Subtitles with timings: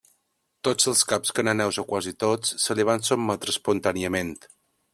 [0.67, 4.33] Tots els caps cananeus o quasi tots se li van sotmetre espontàniament.